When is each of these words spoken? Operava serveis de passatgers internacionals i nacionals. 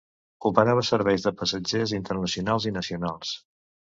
Operava 0.49 0.83
serveis 0.87 1.25
de 1.27 1.33
passatgers 1.41 1.93
internacionals 1.99 2.67
i 2.71 2.75
nacionals. 2.79 3.37